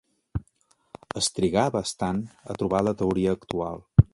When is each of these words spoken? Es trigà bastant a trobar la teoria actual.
Es 1.21 1.27
trigà 1.35 1.65
bastant 1.77 2.23
a 2.53 2.57
trobar 2.63 2.81
la 2.89 2.95
teoria 3.03 3.37
actual. 3.41 3.79